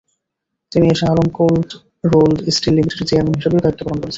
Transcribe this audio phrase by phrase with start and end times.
[0.71, 1.69] তিনি S Alam cold
[2.11, 4.09] rolled steel লিমিটেডের chairman হিসেবেও দায়িত্ব পালন করছেন।